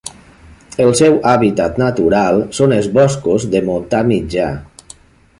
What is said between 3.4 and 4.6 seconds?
de montà mitjà.